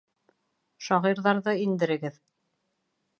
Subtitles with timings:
[0.85, 2.17] Шағирҙарҙы индерегеҙ.